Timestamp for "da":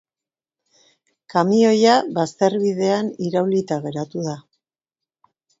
4.31-4.37